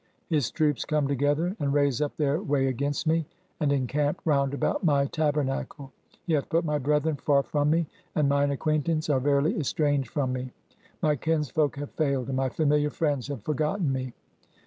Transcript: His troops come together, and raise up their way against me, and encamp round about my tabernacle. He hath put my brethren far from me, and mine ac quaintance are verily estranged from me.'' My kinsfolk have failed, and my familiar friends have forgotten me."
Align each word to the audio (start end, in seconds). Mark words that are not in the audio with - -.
His 0.31 0.49
troops 0.49 0.83
come 0.83 1.07
together, 1.07 1.55
and 1.59 1.75
raise 1.75 2.01
up 2.01 2.17
their 2.17 2.41
way 2.41 2.65
against 2.65 3.05
me, 3.05 3.27
and 3.59 3.71
encamp 3.71 4.19
round 4.25 4.51
about 4.51 4.83
my 4.83 5.05
tabernacle. 5.05 5.91
He 6.25 6.33
hath 6.33 6.49
put 6.49 6.65
my 6.65 6.79
brethren 6.79 7.17
far 7.17 7.43
from 7.43 7.69
me, 7.69 7.85
and 8.15 8.27
mine 8.27 8.49
ac 8.49 8.57
quaintance 8.57 9.11
are 9.11 9.19
verily 9.19 9.55
estranged 9.59 10.09
from 10.09 10.33
me.'' 10.33 10.53
My 11.03 11.15
kinsfolk 11.15 11.75
have 11.75 11.91
failed, 11.91 12.29
and 12.29 12.37
my 12.37 12.49
familiar 12.49 12.89
friends 12.89 13.27
have 13.27 13.43
forgotten 13.43 13.93
me." 13.93 14.13